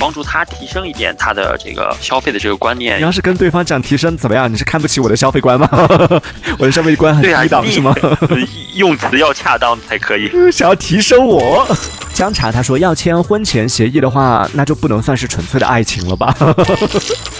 [0.00, 3.02] 帮助他提升一点他的这个消费的这个观念你。
[3.02, 4.50] 要是跟对方讲提升怎么样？
[4.50, 5.68] 你是看不起我的消费观吗？
[6.58, 7.94] 我的消费观很低档你是吗？
[8.74, 10.30] 用词要恰当才可以。
[10.50, 11.66] 想要提升我。
[12.14, 16.34] 姜茶他说要签婚前协议的话，那就不能算是纯粹的爱情了吧？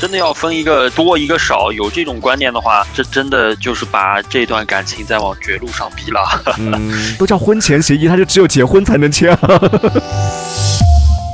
[0.01, 6.21] 真的要分一个多一个少，有这种观念的话，这真的就是把这段感情再往绝路上逼了。
[6.59, 9.39] 嗯，都叫婚前协议，他就只有结婚才能签啊。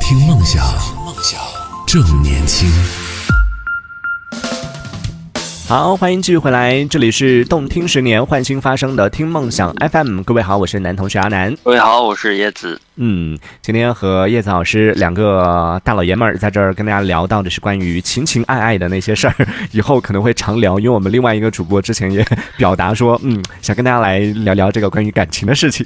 [0.00, 0.64] 听梦想
[2.02, 2.68] 正年轻。
[5.66, 10.22] 好，欢迎继续回来，这里是动听十年换新发生的听梦想 FM。
[10.22, 11.56] 各位好，我是男同学阿南。
[11.64, 12.78] 各位好，我是叶子。
[12.96, 19.34] 嗯，今天和叶子老师两个大老爷们儿在这儿跟大家聊到的是关于情情爱爱的那些事儿，
[19.72, 22.24] 以后可能会常聊，因为我们另外一个主播之前也
[22.58, 25.84] 表达说，嗯，想跟大家来聊聊这个关于感情的事情，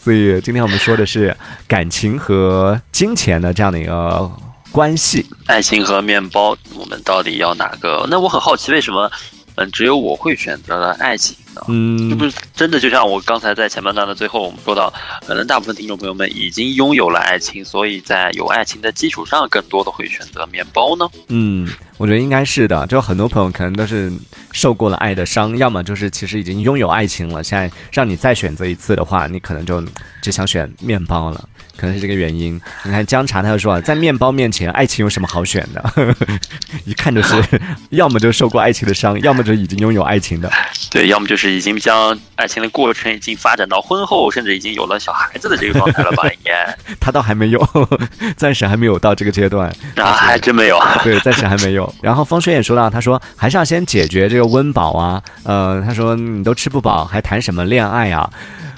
[0.00, 1.36] 所以今天我们说的是
[1.66, 4.30] 感情和金钱的这样的一个
[4.72, 5.26] 关系。
[5.46, 8.06] 爱情和面包，我们到底要哪个？
[8.10, 9.10] 那我很好奇，为什么，
[9.56, 11.36] 嗯，只有我会选择了爱情
[11.68, 14.92] 嗯不是真的就像我刚才在前半段的最后我们说到，
[15.26, 21.08] 可能大部分听众朋友们已经拥有了爱情，所以在有爱情的基础上，更多的会选择面包呢？
[21.28, 22.86] 嗯，我觉得应该是的。
[22.86, 24.12] 就很多朋友可能都是
[24.52, 29.82] 受过了爱的伤，要么就是其实已经拥有爱情了，现在让你再选择一次的话，你可能就
[30.22, 32.60] 只想选面包了，可能是这个原因。
[32.84, 36.16] 你看姜茶他就说啊，在面包面前，爱情有什么好选的？
[36.84, 37.42] 一看就是
[37.90, 40.50] 要么就受过爱情的伤，要么就已经拥有爱情的。
[40.90, 46.28] 对，要么就是已经将爱情的过程已经发展到婚后，甚至已经有了小孩子的这个状态了吧？
[46.28, 47.68] 应该 他倒还没有，
[48.36, 49.72] 暂时还没有到这个阶段。
[49.94, 50.80] 啊，还真没有。
[51.04, 51.94] 对，暂时还没有。
[52.02, 55.22] 然后方轩也说到，他说还是要先解决这个温饱啊。
[55.44, 58.28] 呃，他说你都吃不饱，还谈什么恋爱啊？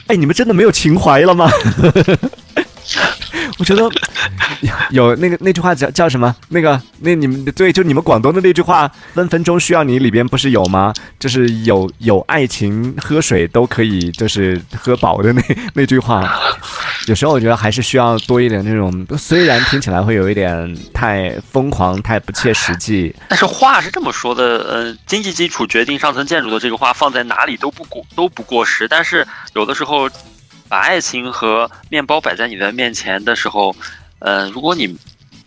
[0.09, 1.49] 哎，你们真的没有情怀了吗？
[3.59, 3.83] 我觉得
[4.61, 6.35] 有有那个那句话叫叫什么？
[6.49, 10.93] 那个那你们对，就你们广东的那句话，分分钟需要你里边不是有吗？
[11.19, 15.43] 就是有有爱情，喝水都可以，就是喝饱的那
[15.75, 16.29] 那句话。
[17.09, 28.87] 有时候我觉得还是需要多一点那种，虽然听起来会有一点太疯狂、太不切实际，但是话是这么说的，呃，经济基础决定上层建筑的这个话放在哪里都不过都不过时。
[28.87, 30.09] 但是有的时候，
[30.73, 33.77] 把爱情和面包摆在你的面前的时候，
[34.21, 34.97] 嗯，如果你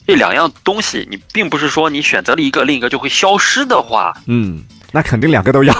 [0.06, 5.74] 这两样东西，你并不是说你选择了一个，另一个就会消失的话，嗯，那肯定两个都要。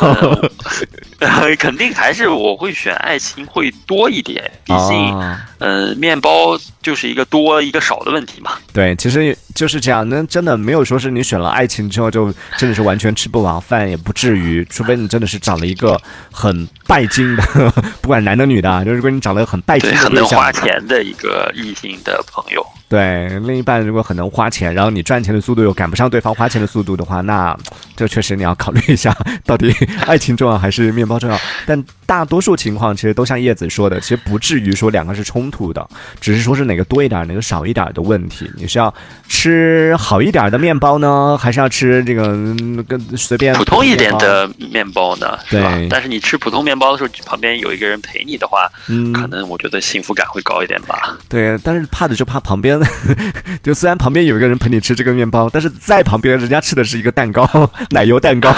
[1.20, 8.52] 呃，肯定还是我会选爱情会多一点，毕竟，啊呃，面包就是一个多一个少的问题嘛。
[8.74, 10.08] 对，其实就是这样。
[10.10, 14.66] 那真的没有说是你选了爱情之后就真的是完全吃不饱饭，也不至于。
[14.70, 16.00] 除非你真的是找了一个
[16.32, 17.44] 很拜金的，
[18.02, 22.66] 不管男的女的啊，就是如果你找了一个很拜金，的对象很能花，钱的一个异性的朋友。
[22.88, 27.58] 对另一半如果很能花钱，然后你赚钱的速度又赶不上对方花钱的速度的话，那
[27.96, 29.16] 这确实你要考虑一下，
[29.46, 29.74] 到底
[30.06, 31.40] 爱情重要还是面包重要。
[31.66, 35.88] 但大多数情况其实都像叶子说的，其实不至于说两个是冲突的，
[36.22, 38.50] 只是说是哪个多一点，哪个少一点的问题。
[38.56, 38.94] 你是要
[39.28, 44.16] 吃好一点的面包呢，还是要吃这个嗯跟随便普通一点？
[44.18, 45.88] 的面包呢，对？
[45.90, 51.18] 但是你吃普通面包的时候，旁边有一个人陪你的话，嗯，可能我觉得幸福感会高一点吧。
[51.28, 52.75] 对，但是怕的就怕旁边，
[53.64, 57.48] 就虽然旁边有一个人陪你吃这个面包，但是在旁边人家吃的是一个蛋糕，
[57.92, 58.54] 奶油蛋糕，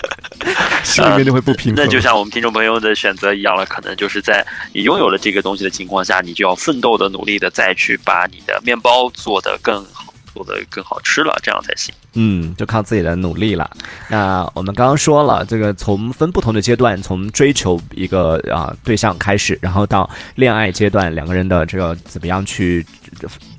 [0.82, 1.84] 心里面就会不平衡。
[1.84, 11.94] 那就像我们听众朋友的选择一样了，可能就是在你拥有了这个东西的情况下，你就要奋斗的、努力的再去把你的面包做得更好，做的更好吃了，这样才行。
[12.12, 13.70] 嗯，就靠自己的努力了。
[14.08, 22.84] 那我们刚刚说了，这个从分不同的阶段，从追求一个啊、对象开始，然后到恋爱阶段，两个人的这个怎么样去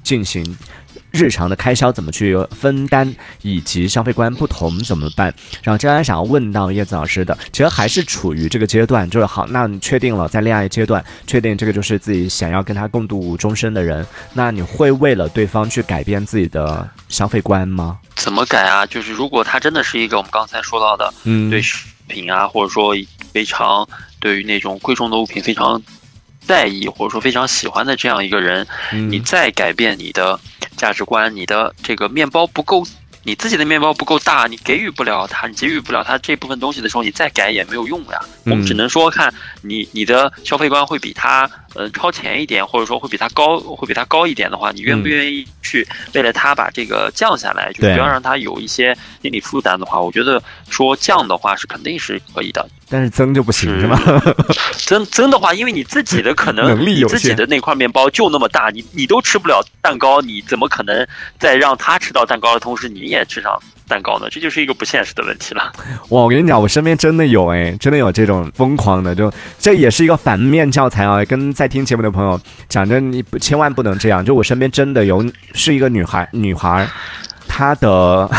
[0.03, 0.45] 进行。
[1.11, 5.33] 日常的开销怎么去分担，以及消费观不同怎么办？
[5.63, 17.99] 然后接下来想要问到叶子老师的，其实还是处于这个阶段，就是好，那你确定了在恋爱阶段，确定这个就是自己想要跟他共度终身的人，那你会为了对方去改变自己的消费观吗？
[18.15, 18.85] 怎么改啊？
[18.85, 22.93] 就是如果他真的是一个我们刚才说到的，嗯，对食品啊，或者说
[23.31, 23.87] 非常
[24.19, 25.81] 对于那种贵重的物品非常
[26.47, 30.39] 在意，或者说非常喜欢的这样一个人，嗯你再改变你的
[30.77, 32.87] 价值观，你的这个面包不够，
[33.23, 38.19] 你自己的面包不够大，你给予不了他，你给予不了他这部分东西的时候，你再改也没有用呀。
[38.45, 52.67] 我们嗯只能说看你你的消费观会比他呃超前一点，或者说会比他高，会比他高一点的话，你愿不愿意去为了他把这个降下来，就不要让他有一些心理负担的话，我觉得说降的话是肯定是可以的。
[52.89, 53.99] 但是增就不行是是吗？
[54.87, 61.07] 增增的话，因为你自己的可能能力有你自己的那块面包就那么大，你你都吃不了蛋糕，你怎么可能
[61.37, 64.27] 在让他吃到蛋糕的同时，你也吃上蛋糕呢？
[64.29, 65.71] 这就是一个不现实的问题了。
[66.09, 71.23] 哇，我跟你讲，我身边真的有哎，真的有这种疯狂的，就这也是一个反面教材啊。
[71.25, 74.23] 跟在听节目的朋友讲着，你千万不能这样。
[74.23, 76.87] 就我身边真的有是一个女孩，女孩，
[77.47, 78.29] 她的。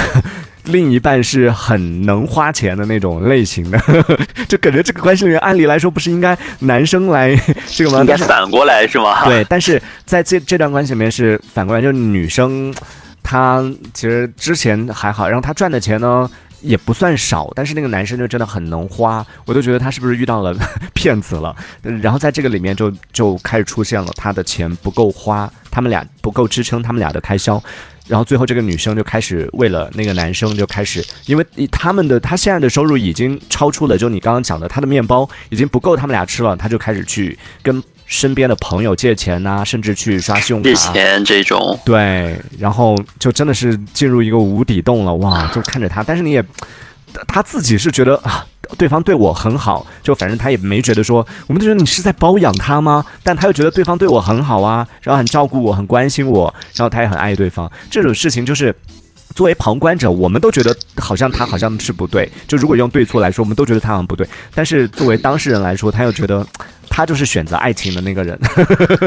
[0.64, 3.80] 另一半是很能花钱的那种类型的，
[4.46, 7.34] 就感觉这个关系里面，按理来说不是应该男生来
[7.68, 8.00] 这个吗？
[8.00, 9.24] 应该反过来是吗？
[9.24, 12.74] 对，但是在这这段关系里面是反过来，就是女生
[13.30, 16.30] 她其实之前还好，然后她赚的钱呢
[16.62, 20.56] 也不算少，但是那个男生就真的很能花，我都觉得他是不是遇到了
[20.94, 21.54] 骗子了？
[21.82, 27.62] 然后在这个里面就就开始出现了他的钱不够花，他们俩不够支撑他们俩的开销。
[28.06, 40.92] 然后最后这个女生就开始为了那个男生就开始，因为他们的他现在的收入已经超出了，就你刚刚讲的，他的面包已经不够他们俩吃了，他就开始去跟身边的朋友借钱呐、甚至去刷信用卡借卡。
[40.92, 45.46] 钱这种，对，然后就真的是进入一个无底洞了，哇！
[45.54, 46.42] 就看着他，但是你也，
[47.28, 48.44] 他自己是觉得啊，
[48.78, 53.04] 对方对我很好，就反正他也没觉得说，我们就觉得你是在包养他吗？
[53.22, 58.74] 但他又觉得对方对我很好啊，然后很照顾我，很关心我，然后他也很爱对方，这种事情就是。
[59.38, 62.28] 作为旁观者，我们都觉得好像他好像是不对。
[62.48, 64.26] 就如果用对错来说，我们都觉得他好像不对。
[64.52, 66.44] 但是作为当事人来说，他又觉得
[66.88, 68.36] 他就是选择爱情的那个人。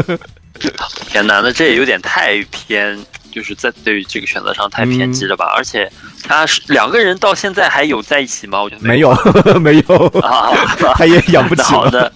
[1.11, 2.97] 天哪，那这也有点太偏，
[3.31, 5.45] 就是在对于这个选择上太偏激了吧？
[5.55, 5.91] 而且
[6.23, 8.61] 他是两个人到现在还有在一起吗？
[8.61, 9.11] 我觉得没有，
[9.59, 10.51] 没有，啊，
[10.95, 11.61] 他也养不起。
[11.71, 12.11] 好的，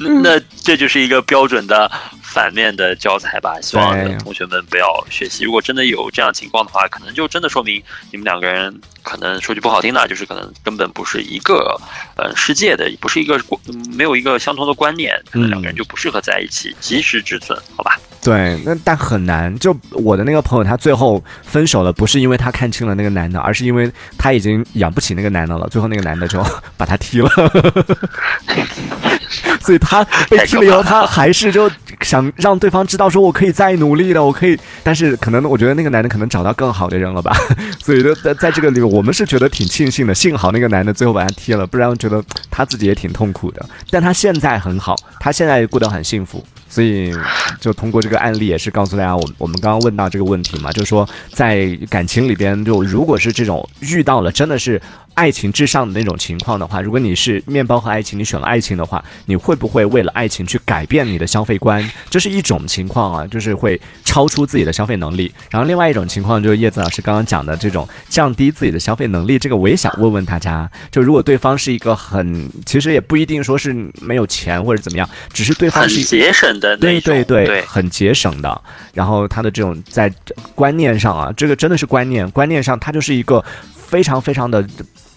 [0.00, 1.90] 那那这就是一个标准的
[2.22, 3.58] 反面的教材吧。
[3.60, 5.44] 希望同学们不要学习。
[5.44, 11.80] 如果真的有这样情况的话，可能就真的说明你们两个人可能说句不好听的，就是可能根本不是一个
[12.16, 17.98] 呃世界的，不是一个嗯没有一个相同的观念，可能两个人就不适合在一起，及时止损，好吧？
[18.28, 19.58] 对，那但很难。
[19.58, 25.66] 就我的那个朋友，他最后分手了，不是因为他看清了那个男的，而是因为他已经养不起那个男的了。
[25.70, 26.44] 最后那个男的就
[26.76, 27.30] 把他踢了，
[29.60, 31.70] 所以他被踢了以后，他还是就
[32.00, 34.58] 想让对方知道，说我可以再努力的，我可以。
[34.82, 37.36] 但是可能我觉得那个男的可能找到更好的人了吧，
[37.82, 43.64] 所以就在在这个里面，我们是觉得挺庆幸的，幸好那个男的最后把他踢了，不然觉得他自己也挺痛苦的。
[43.90, 46.44] 但他现在很好，他现在过得很幸福。
[46.70, 47.10] 所以，
[47.58, 54.78] 就通过这个案例，也是告诉大家，我我们刚刚问到这个问题嘛，就是说，在感情里边，就如果是这种遇到了真的是
[55.18, 61.84] 爱情至上的那种情况的话，如果你是面包和爱情，你选了爱情的话，你会不会为了爱情去改变你的消费观？
[62.08, 65.34] 这是一种情况啊，就是会超出自己的消费能力。
[65.50, 78.62] 然后另外一种情况就是叶子老师刚刚讲的这种降低自己的消费能力，这个我也想问问大家，就如果对方是一个很，其实也不一定说是没有钱或者怎么样，只是对方是节省的对，对对很节省的。
[78.94, 80.08] 然后他的这种在
[80.54, 83.44] 观念上啊，这个真的是观念，观念上他就是一个
[83.74, 84.64] 非常非常的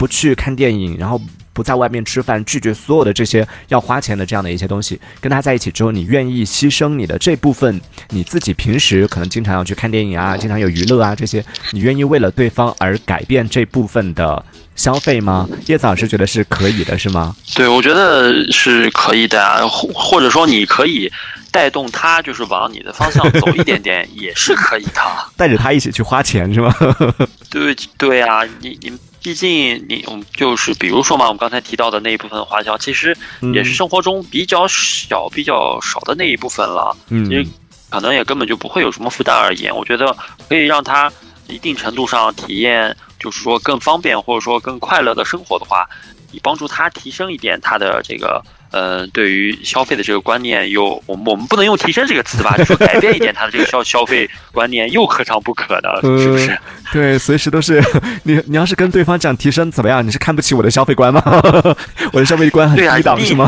[0.02, 1.22] 不去看电影，然后
[1.54, 5.00] 不在外面吃饭，拒绝所有的这些要花钱的这样的一些东西。
[5.20, 14.44] 跟他在一起之后，你愿意牺牲你的这部分你自己平时可能经常要去看电影啊，经常有娱乐啊这些，你愿意为了对方而改变这部分的
[14.76, 15.48] 消费吗？
[15.68, 17.36] 叶子老师觉得是可以的，是吗？
[17.54, 21.12] 对，我觉得是可以的啊，或或者说你可以
[21.52, 25.02] 带动他，就是往你的方向走一点点，也是可以的。
[25.38, 26.76] 带着他一起去花钱是吗？
[27.52, 28.92] 对对啊，你你
[29.22, 33.16] 毕竟你我们就是比如说嘛，我们刚才提到的那一部分花销，其实
[33.54, 36.96] 也是生活中比较小、比较少的那一部分了。
[37.10, 37.46] 嗯其实
[37.90, 40.16] 可能也根本就不会有什么负担而言，我觉得
[40.48, 41.12] 可以让他
[41.48, 45.88] 一定程度上体验，就是说更方便或者说更快乐的生活的话，
[46.32, 55.90] 以帮助他提升一点他的这个呃对于消费的这个观念，又我们我们不能用提升这个词吧，就说改变一点他的这个消消费观念，又何尝不可呢？
[56.20, 56.50] 是不是？
[56.52, 56.58] 呃
[56.94, 57.82] 对，随时都是
[58.24, 58.42] 你。
[58.48, 60.06] 你要是跟对方讲提升怎么样？
[60.06, 61.22] 你是看不起我的消费观吗？
[62.12, 63.48] 我的消费观很低档是吗？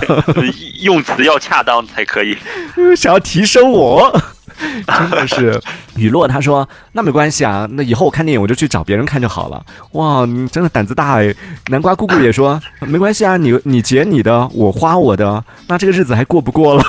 [0.80, 2.38] 用词要恰当才可以。
[2.96, 4.18] 想要提升我，
[4.88, 5.62] 真的是。
[5.96, 11.34] 雨落他说：“那没关系啊，那以后我看电影我就去找别人看就好了。”哇，你真的胆子大哎！
[11.68, 16.84] 南瓜姑姑也说：“没关系啊，你你结你的，我花我的，那这个日子还过不过了？”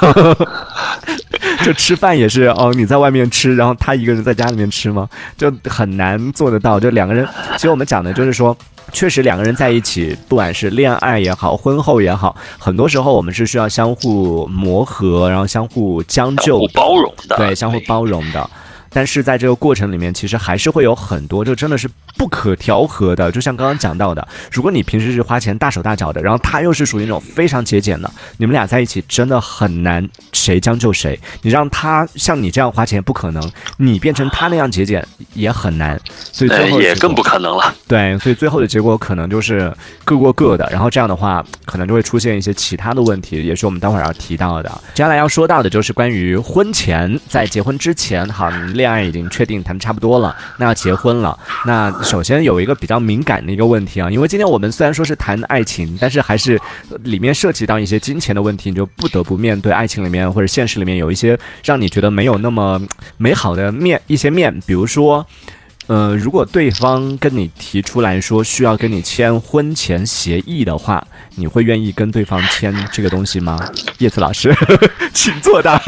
[1.64, 5.09] 就吃饭也是哦，你在外面吃，然后他一个人在家里面吃吗？
[5.37, 6.78] 就很难做得到。
[6.80, 8.56] 就两个人，其实我们讲的就是说，
[8.93, 18.50] 确实两个人在一起，不管是恋爱也好，婚后也好，很多时候我们是需要相互磨合，然后相互将就、相互包容的，对，相互包容的。
[18.95, 21.87] 但是在这个过程里面，其实还是会有很多，就真的是
[22.17, 23.31] 不可调和的。
[23.33, 31.19] 就像刚刚讲到的，如果你平时是花钱大手大脚的，然后他又是属于那种非常节俭的，你们俩在一起真的很难谁将就谁。
[31.43, 36.01] 你让他像你这样花钱不可能，你变成他那样节俭也很难。
[36.33, 37.75] 所以最后也更不可能了。
[37.89, 39.75] 对，所以最后的结果可能就是
[40.05, 40.69] 各过各的。
[40.71, 44.71] 然后这样的话，可能就会出现一些其他的问题，也是我们待会儿要提到的。
[44.95, 48.84] 接下来要说到的就是关于婚前，在结婚之前，好恋。
[48.85, 51.38] 恋爱已经确定谈的差不多了，那要结婚了。
[51.64, 56.61] 那首先有一个比较敏感的一个问题啊，因为今天我们虽然说是谈爱情，但是还是
[57.05, 62.79] 里面涉及到一些金钱的问题，你就不得不面对爱情里面或者现实里面有一些让你觉得没有那么
[63.17, 64.55] 美好的面一些面。
[64.67, 65.26] 比如说，
[65.87, 71.03] 呃，如果对方跟你提出来说需要跟你签婚前协议的话，
[71.37, 73.59] 你会愿意跟对方签这个东西吗？
[73.97, 74.55] 叶子老师，
[75.14, 75.81] 请作答。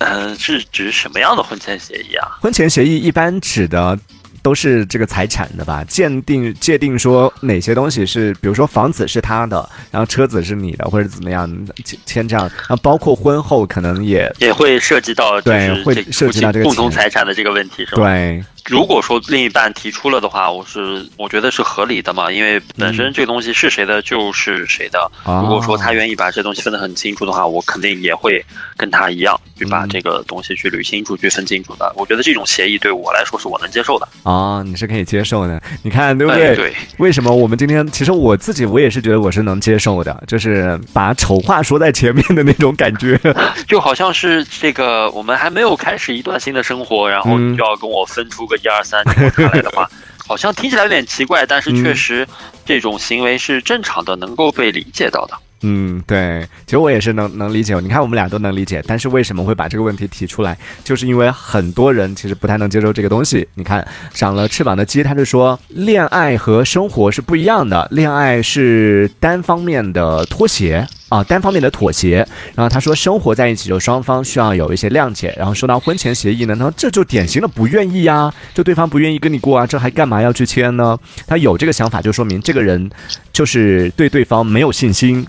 [0.00, 2.36] 嗯，是指什么样的婚前协议啊？
[2.40, 3.98] 婚前协议一般指的
[4.42, 5.84] 都是这个财产的吧？
[5.84, 11.46] 鉴定界定说哪些东西是，比如说房子是他的，然后车子是你的，或者怎么样
[11.84, 18.02] 签签这样，然后包括婚后可能也也会涉及到对，会涉及到这个共同财产的这个问题，是吧？
[18.02, 18.42] 对。
[18.66, 25.10] 如果说另一半提出了的话，我是我觉得是合理的嘛，因为本身这个东西是谁的就是谁的。
[25.24, 28.44] 如果说他愿意把这东西分得很清楚的话，我肯定也会
[28.76, 31.92] 跟他一样去把这个东西去捋清楚、去分清楚的。
[31.96, 35.60] 我觉得这种协议对我来说是我能接受的啊，你是可以接受的。
[35.82, 36.54] 你看对不对？
[36.54, 36.74] 对。
[36.98, 43.18] 为什么我们今天其实我自己我也是觉得我是能接受的，就是把丑话说在前面的那种感觉，
[43.66, 48.49] 就好像是这个我们还没有开始一段新的生活，然后你就要跟我分出。
[48.50, 49.88] 个一二三，看来的话，
[50.26, 52.28] 好像听起来有点奇怪，但是确实
[52.66, 55.34] 这种行为是正常的，能够被理解到的。
[55.62, 57.78] 嗯，对，其实我也是能能理解。
[57.80, 60.56] 你看，我们俩都能理解，但是为什么会把这个问题提出来？
[60.82, 63.46] 就是因为很多人其实不太能接受这个东西。
[63.56, 72.26] 你看，长了翅膀的鸡，他就说，恋爱和生活是不一样的，恋爱是单方面的妥协啊，单方面的妥协。
[72.54, 75.34] 然后他说，生活在一起就双方需要有一些谅解。
[75.36, 80.98] 然后说到婚前协议呢，他说这就典型的不愿意呀，就对方不愿意跟你过啊，这还干嘛要去签呢？
[81.26, 82.90] 他有这个想法，就说明这个人
[83.30, 85.26] 就是对对方没有信心。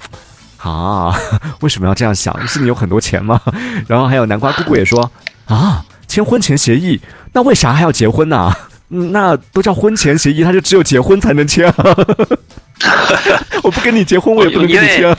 [0.57, 1.13] 啊，
[1.61, 2.47] 为什么要这样想？
[2.47, 3.41] 是你有很多钱吗？
[3.87, 5.11] 然后还有南瓜姑姑也说
[5.45, 7.01] 啊，签婚前协议，
[7.33, 8.53] 那为啥还要结婚呢？
[8.93, 11.73] 那都叫婚前协议，他就只有结婚才能签。
[13.63, 15.17] 我不跟你结婚，我也不能跟你签。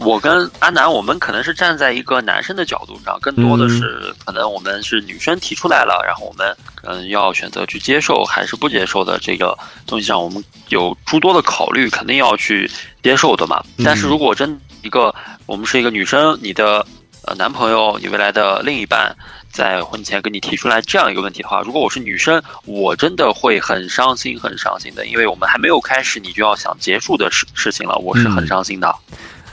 [0.00, 12.70] 我跟阿南，我们可能是站在一个男生的角度上，更多的是可能我们是女生提出来了，然后我们嗯要选择去接受还是不接受的这个东西上，我们有诸多的考虑，肯定要去
[13.02, 13.62] 接受的嘛。
[13.84, 15.14] 但是如果真一个
[15.44, 16.86] 我们是一个女生，你的
[17.26, 19.14] 呃男朋友，你未来的另一半，
[19.52, 28.94] 在婚前跟你提出来这样一个问题的话，如果我是女生，我真的会很伤心，很伤心的，因为我们还没有开始，你就要想结束的事事情了，我是很伤心的。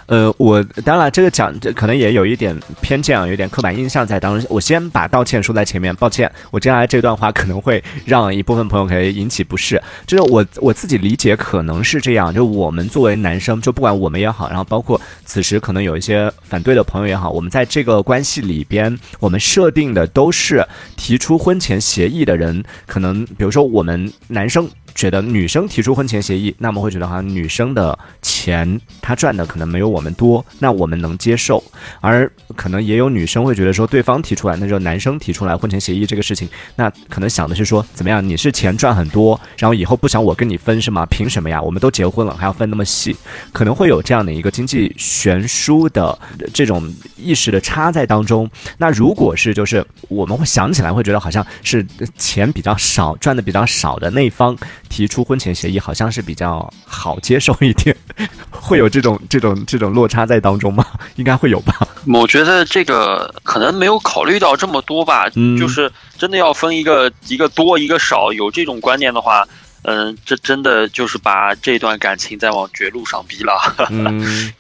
[0.08, 4.48] 呃，我当然这个讲可能也有一点偏见啊，有点刻板印象在当中。
[4.50, 9.82] 我先把道歉说在前面，抱歉，我接下来这段话可能会让一部分朋友可以引起不适。
[10.06, 24.70] 就是我我自己理解可能是这样，就我们作为男生，就不管我们也好，然后包括此时可能有一些反对的朋友也好，我们在这个关系里边，我们设定的都是提出婚前协议的人，可能比如说我们男生。
[24.98, 31.64] 觉得女生提出婚前协议，那么会觉得好像女生的钱她赚的可能没有我们多，那我们能接受。
[32.02, 38.28] 而可能也有女生会觉得说，对方提出来，那就男生提出来婚前协议这个事情，那可能想的是说，怎么样？
[38.28, 41.06] 你是钱赚很多，然后以后不想我跟你分是吗？
[41.06, 41.62] 凭什么呀？
[41.62, 43.16] 我们都结婚了，还要分那么细？
[43.54, 46.18] 可能会有这样的一个经济悬殊的
[46.52, 48.50] 这种意识的差在当中。
[48.80, 51.86] 那如果是就是我们会想起来会觉得好像是
[52.18, 54.58] 钱比较少赚的比较少的那一方。
[54.90, 57.96] 提出婚前协议好像是比较好接受一点，
[58.50, 60.86] 会有这种这种这种落差在当中吗？
[61.16, 61.74] 应该会有吧。
[62.08, 65.30] 我觉得这个可能没有考虑到这么多吧。
[65.36, 69.46] 嗯，就是真的要分一个一个多一个少，有这种观念的话，
[69.84, 73.54] 嗯，这真的就是把这段感情再往绝路上逼了。
[73.92, 74.54] 嗯，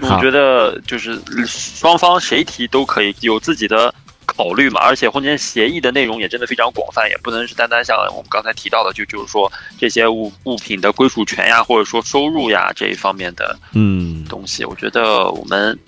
[0.00, 3.94] 我觉得就是双方谁提都可以有自己的。
[4.36, 14.64] 考虑嘛，而且婚前协议的内容也真的非常广泛，也不能是单单像我们刚才提到的，就就是说这些物物品的归属权呀，或者说收入呀这一方面的嗯东西。
[14.64, 15.78] 我觉得我们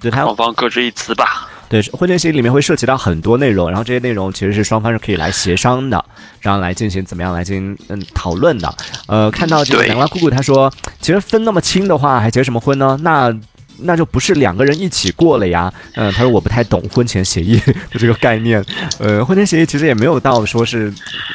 [0.00, 1.48] 对双方各执一词吧。
[1.68, 6.04] 对，婚前协议里面会涉及到很多内容，然后这些内容其实是双方是可以来协商的，
[6.40, 8.72] 然后来进行怎么样来进行嗯讨论的。
[9.08, 12.96] 呃，看到这个对南瓜姑姑她说，其实分那么清的话，还结什么婚呢？
[13.02, 13.36] 那
[13.78, 15.72] 那就不是两个人一起过了呀。
[15.94, 17.58] 嗯，他说我不太懂婚前协议
[17.90, 18.64] 的这个概念。
[18.98, 20.92] 呃，婚前协议其实也没有到说是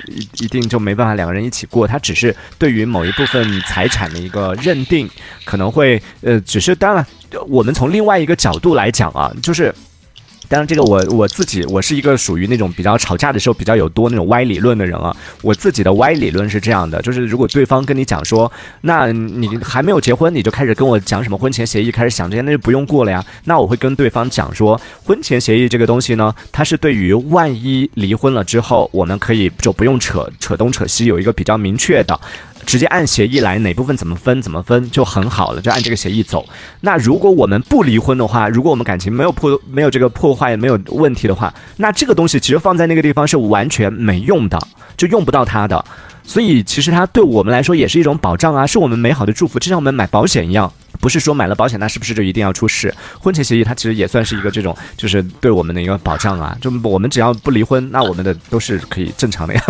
[0.08, 5.10] 一一定就没办法两个人一起过，他只是对于某一部分财产的一个认定，
[5.46, 7.06] 可能会呃，只是当然，
[7.48, 9.74] 我们从另外一个角度来讲啊，就是。
[10.52, 15.16] 当然，这个我我自己，我是一个属于那种比较吵架的时候比较有多那种歪理论的人啊。
[15.42, 23.24] 我自己的歪理论是这样的，就是如果对方跟你讲说，那你还没有结婚，你就开始跟我讲什么婚前协议，开始想这些，那就不用过了呀。
[23.46, 32.20] 那我会跟对方讲说，婚前协议这个东西呢，它是对于万一离婚了之后，我们可以就不用扯扯东扯西，有一个比较明确的。
[32.72, 36.48] 直接按协议来，哪部分怎么分怎么分就很好了，就按这个协议走。
[36.80, 44.58] 那如果我们不离婚的话，如果我们感情没有破没有这个破坏没有问题的话，那这个东西其实放在那个地方是完全没用的，
[44.96, 45.84] 就用不到它的。
[46.24, 50.72] 所以其实它对我们来说也是一种保障啊，是我们美好的祝福，就像我们买保险一样。
[51.02, 52.94] 不是说买了保险，那是不是就一定要出事？
[53.20, 56.56] 婚前协议它其实也算是一个这种，就是对我们的一个保障啊。
[56.62, 59.64] 就我们只要不离婚，那我们的都是可以正常的呀。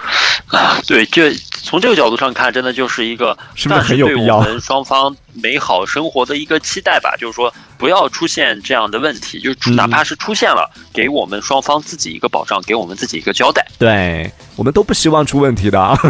[0.88, 7.14] 对，这从这个角度上看，真的就是一个是不是对很有必要我们双方美好生活的一个期待吧？
[7.18, 13.66] 就是说，不要出现这样的问题，就哪怕是出现了，给我们双方自己一个保障，给我们自己一个交代。
[13.78, 15.98] 对我们都不希望出问题的啊。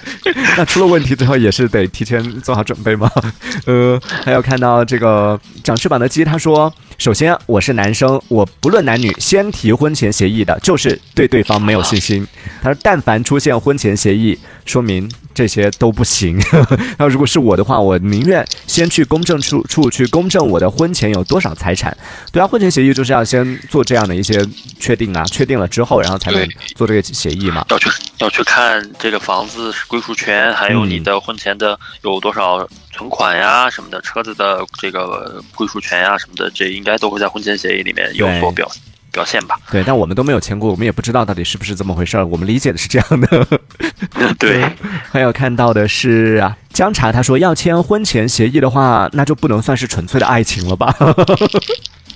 [0.56, 3.10] 那出了问题之后，也是得提前做好准备吗？
[3.66, 12.26] 呃，还有看到这个长翅膀的鸡，他说：首先我是男生，我不论男女，先提婚前协议的，就是对对方没有信心。
[12.62, 16.38] 他说，但凡出现婚前协议，说明这些都不行。
[16.98, 21.96] 那如果是我的话，我宁愿先去公证处处去公证我的婚前有多少财产。
[22.30, 24.44] 对啊，婚前协议就是要先做这样的一些
[24.78, 27.64] 确定啊，确定了之后，然后才能做这个协议嘛。
[27.70, 38.70] 要去要去看这个房子归属权，还有你的婚前的有多少存款呀什么的，车子的这个归属权呀什么的，这应该都会在婚前协议里面有所表
[39.10, 39.56] 表现吧？
[39.70, 42.26] 对，但我们都没有签过，我们也不知道到底是不是这么回事儿。
[42.26, 43.46] 我们理解的是这样的。
[44.38, 44.64] 对，
[45.12, 50.94] 还有看到的是啊，姜茶他说要签婚前协议的话，那就不能算是纯粹的爱情了吧？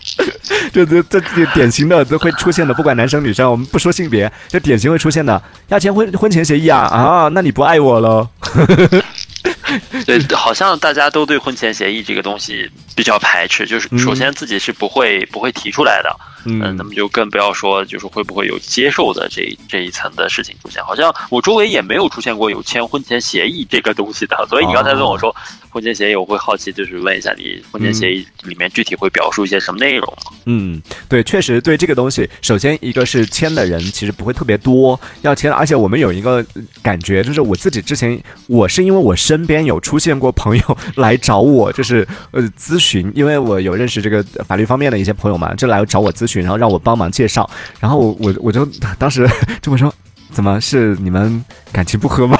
[0.72, 5.42] 这这这这典型的都会出现的，不管男生女生，我们不说性别，这典型会出现的。
[5.68, 8.28] 要签婚婚前协议啊啊，那你不爱我了？
[10.06, 16.16] 对，好像大家都对婚前协议这个东西比较排斥，就是嗯首先自己是不会不会提出来的，
[16.46, 20.82] 嗯，那么就更不要说就是会不会有接受的这这一层的事情出现。
[20.84, 25.34] 好像我周围也没有出现过有签婚前协议这个东西的， 所以你刚才问我说
[25.70, 30.32] 婚前协议，我会好奇就是问一下你婚前协议里面具体会表述一些什么内容吗？
[30.46, 47.48] 嗯，对，确实对这个东西，首先一个是签的人其实不会特别多，要签，而且我们有一个呃感觉，就是我自己之前，我是因为我身边有出现过朋友来找我，就是呃咨询，因为我有认识这个法律方面的一些朋友嘛，就来找我咨询，然后让我帮忙介绍，
[47.80, 48.66] 然后我我我就
[48.98, 49.28] 当时
[49.62, 49.92] 这么说，
[50.30, 52.38] 怎么是你们感情不和吗？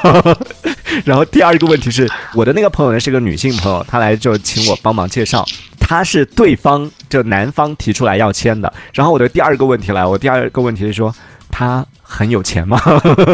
[1.04, 5.44] 然后第二个问题是，我的那个朋友呢是个女性朋友，她来就请我帮忙介绍，
[5.78, 8.72] 她是对方就男方提出来要签的。
[8.94, 11.14] 然后我的第二个问题来，我第二个问题是说，
[11.50, 12.81] 她很有钱吗？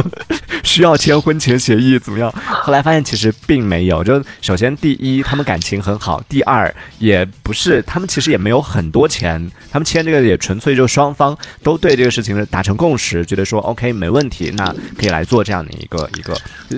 [0.65, 2.33] 需要签婚前协议怎么样？
[2.63, 4.03] 后来发现其实并没有。
[4.03, 16.35] 就首先第一，他们感情很好；第二，也不是他们其实也没有很多钱，他们签这个也纯粹就双方都对这个事情是达成共识，觉得说 OK 没问题，那可以来做这样的一个一个。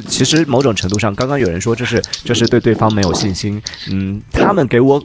[0.08, 5.02] 其实某种程度上，刚刚有人说这是这是对对方没有信心，嗯，他们给我。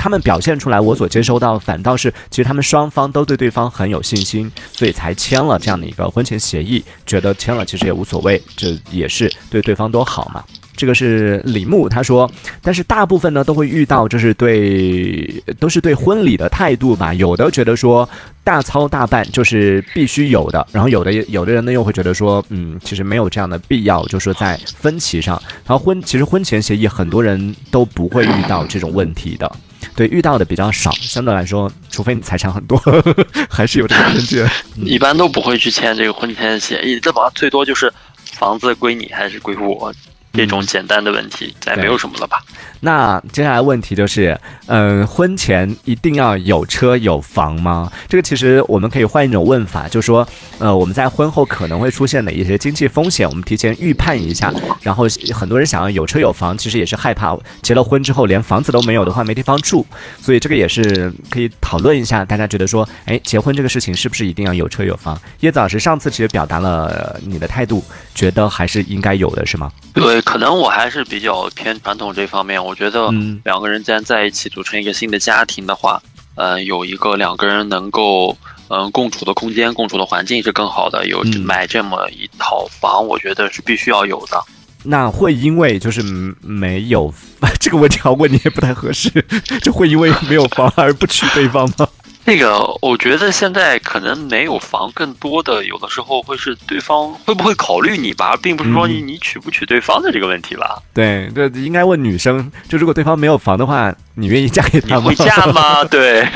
[0.00, 10.42] 他们表现出来，我所接收到反倒是，其实他们双方都对对方很有信心，所以才签了这样的一个婚前协议，觉得签了其实也无所谓，这也是对对方都好嘛。
[10.76, 12.28] 这个是李牧他说，
[12.60, 18.08] 但是大部分呢都会遇到，就是对都是对婚礼的态度吧，有的觉得说
[18.42, 29.50] 大操大办就是必须有的，然后有的有的人呢又会觉得说，嗯，其实没有这样的必要，就说在分歧上，然后婚其实婚前协议很多人都不会遇到这种问题的。
[29.98, 32.80] 对，遇到的比较少，相对来说，除非你财产很多，
[33.50, 34.48] 还是有这个偏见。
[34.86, 37.92] 一般都不会去签这个婚前协议，这把最多就是
[38.34, 39.92] 房子归你还是归我，
[40.38, 42.38] 这种简单的问题，再没有什么了吧？
[42.80, 47.90] 那接下来问题就是，嗯、婚前一定要有车有房吗？
[48.08, 50.26] 这个其实我们可以换一种问法，就说，
[50.60, 54.54] 呃，我们在婚后可能会出现的一些经济风险，我们提前预判一下。
[54.80, 59.84] 然后很多人想要有车有房，其实也是害怕结了婚之后连房子都没有的话没地方住，
[60.22, 62.24] 所以这个也是可以讨论一下。
[62.24, 65.20] 大家觉得说，哎，结婚这个事情是不是一定要有车有房？
[65.40, 69.72] 叶子老师上次其实表达了呃你的态度，觉得还是应该有的，是吗？
[69.92, 72.62] 对，可能我还是比较偏传统这方面。
[72.62, 76.02] 我觉得嗯两个人既然在一起组成一个新的家庭的话，
[76.34, 78.36] 呃，有一个两个人能够
[78.68, 81.06] 嗯、呃共处的空间、共处的环境是更好的。
[81.06, 84.38] 有嗯买这么一套房，我觉得是必须要有的。
[84.84, 87.10] 那会因为就是嗯没有
[87.58, 89.10] 这个问题，要问你也不太合适，
[89.64, 91.88] 就会因为没有房而不娶对方吗？
[92.28, 100.78] 这个我觉得现在可能没有房，更多的有的时候会是对方会不会考虑你吧，并不是说你你娶不娶对方的这个问题吧。
[100.92, 105.10] 对对，应该问女生，就如果对方没有房的话，你愿意嫁给他吗？
[105.10, 105.82] 你会嫁吗？
[105.88, 106.28] 对，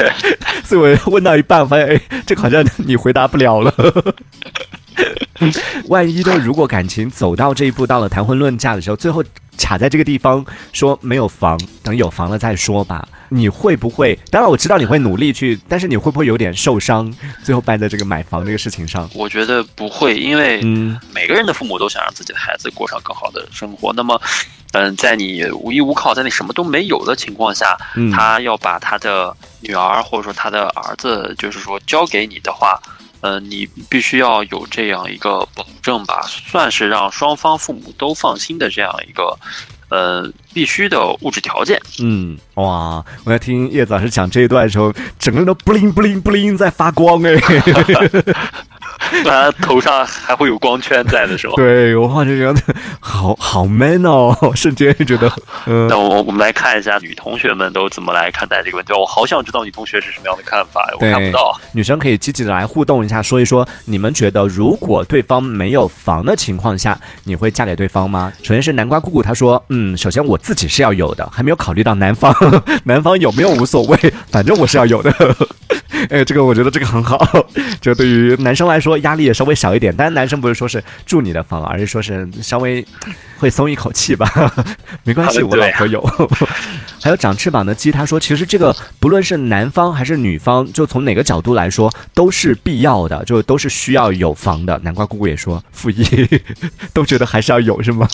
[0.64, 3.74] 所以我问到一半，发现哎，这个好像你回答不了了。
[5.88, 9.22] 万一就如果感情走到这一步，到了谈婚论嫁的时候，最后
[9.59, 13.07] 卡在这个地方，说没有房，等有房了再说吧。
[13.28, 14.18] 你会不会？
[14.31, 17.11] 当然我知道你会努力去，但是你会不会有点受伤？
[17.42, 19.09] 最后败在这个买房这个事情上？
[19.14, 23.90] 我觉得不会，因为嗯每个人的父母都想让自己的孩子过上更好的生活。
[23.94, 24.20] 那么，
[24.72, 32.78] 嗯，在你无依无靠，在你什么都没有的情况下，嗯，他要把他的女儿或者说他的儿子，就是说交给你的话，
[33.22, 39.38] 呃，你必须要有这样一个保证吧，算是让双方父母都放心的这样一个，
[39.88, 41.80] 呃，必须的物质条件。
[42.00, 43.04] 嗯，哇！
[43.24, 47.32] 我在听叶子老师讲这一段的时候，整个人都不灵不灵不灵在发光哎。
[49.25, 51.55] 他头上还会有光圈在的时候。
[51.57, 52.61] 对我哇，就觉得
[53.01, 55.31] 好好 man 哦，瞬间觉得，
[55.66, 58.92] 嗯、那我我们来看一下女同学们都怎么来看待这个问题。
[58.92, 61.59] 我好想知道女同学是什么样的看法，我看不到。
[61.72, 68.33] 女生可以积极的来互动一下，说一说你们觉得如果对方没有房的情况下，你会嫁给对方吗？
[68.42, 72.35] 首先是南瓜姑姑，她说，嗯，首先我自己是要有的，还没有考虑到男方，
[72.85, 73.96] 男方有没有无所谓，
[74.31, 75.12] 反正我是要有的。
[76.10, 77.46] 哎，这个我觉得这个很好，
[77.80, 79.94] 就对于男生来说压力也稍微小一点。
[79.96, 82.84] 但是男生不是说是住你的房，而是说是稍微
[83.42, 84.31] 会松一口气吧。
[85.02, 86.00] 没关系，我老婆有。
[87.02, 94.78] 还有长翅膀的鸡，他说，其实这个不论是男方还是女方，就从哪个角度来说，都是必要的，就都是需要有房的。
[94.85, 96.05] 南瓜姑姑也说，负一
[96.94, 98.07] 都觉得还是要有，是吗？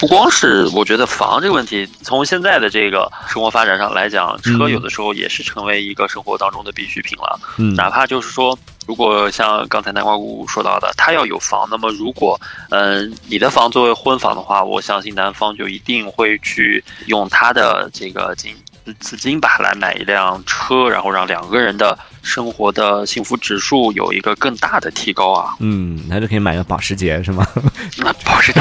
[0.00, 7.38] 不光是我觉得房这个问题，从现在的这个生活发展上来讲，车嗯有的时候也是成为一个生活当中的必需品了。
[7.58, 12.38] 嗯哪怕就是说，如果像刚才南瓜姑姑说到的，他要有房，那么如果
[12.70, 18.54] 嗯、呃你的房作为婚房的话，我相信男方就一定会去用他的这个金
[18.98, 25.54] 资金吧来买一辆车，然后让两个人的生活的幸福指数有一个更大的提高啊。
[25.60, 27.46] 嗯，那就可以买个保时捷，是吗？
[27.98, 28.60] 那保时捷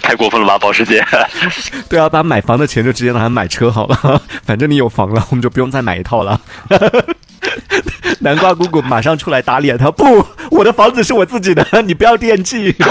[0.00, 0.56] 太过分了吧？
[0.58, 1.04] 保时捷。
[1.90, 6.40] 对啊，把买房的钱就直接拿来买车好了， 反正你有房了，我们就不用再买一套了。
[8.20, 12.74] 南瓜姑姑马上出来打脸他，不，我的房子是我自己的， 你不要惦记。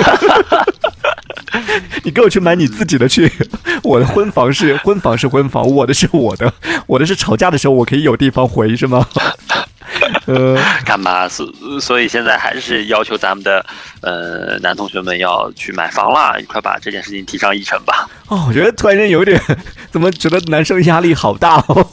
[2.03, 3.31] 你给我去买你自己的去，
[3.83, 6.51] 我的婚房是婚房是婚房，我的是我的，
[6.85, 9.05] 我的是吵架的时候我可以有地方回是吗？
[10.27, 11.27] 呃，干嘛？
[11.27, 11.47] 所
[11.81, 13.65] 所以现在还是要求咱们的
[14.01, 18.07] 呃男同学们要去买房啦，快把这件事情提上议程吧。
[18.27, 19.41] 哦，我觉得突然间有点，
[19.89, 21.87] 怎么觉得男生压力好大哦？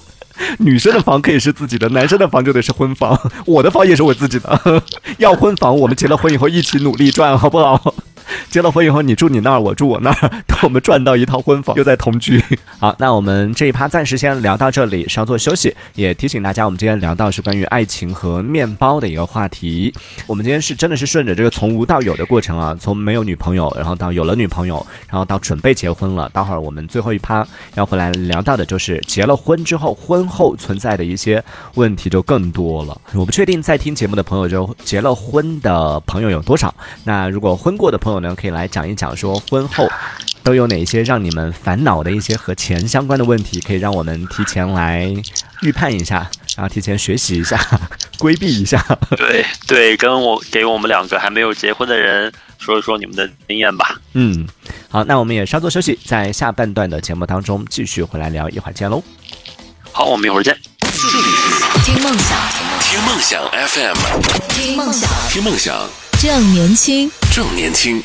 [0.58, 3.18] 女生的房可以是自己的，男生的房就得是婚房。
[3.46, 4.82] 我的房也是我自己的，
[5.18, 7.94] 要婚房，我们结了婚以后一起努力赚，好不好？
[8.50, 12.42] 结了婚以后，你住你那儿，我住我那儿，等 我们赚到一套婚房，又在同居。
[12.78, 15.74] 好，那我们这一趴暂时先聊到这里，稍作休息。
[15.94, 19.92] 也提醒大家，我们今天聊到是关于爱情和面包的一个话题。
[20.26, 26.28] 我们今天是真的是顺着这个从无到有的过程啊，从没有女朋友，然后到有了女朋友，然后到准备结婚了。
[26.30, 31.42] 待会儿我们最后一趴要回来聊到的就是结了婚之后，婚后存在的一些
[31.74, 33.00] 问题就更多了。
[33.14, 36.74] 我不确定在听节目的朋友就结了婚的朋友有多少。
[37.04, 39.88] 那如果婚过的朋友呢，可以来讲一讲说婚后
[40.42, 45.08] 都有哪些让你们烦恼的一些和钱相关的问题，可以让我们提前来
[45.62, 47.56] 预判一下，然后提前学习一下，
[48.18, 48.84] 规避一下。
[49.16, 54.00] 对对，跟我给我们两个还没有结婚的人说一说你们的经验吧。
[54.14, 54.46] 嗯，
[54.88, 59.02] 好，那我们也稍作休息，在下半段的节目当中继续回来聊，一会儿见喽。
[59.92, 60.56] 好，我们一会儿见。
[61.84, 62.38] 听梦想，
[62.80, 63.96] 听梦想 FM，
[64.48, 67.10] 听梦想，听梦想正年轻。
[67.30, 68.02] 正年轻。